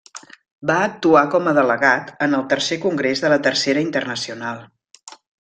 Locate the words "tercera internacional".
3.51-4.67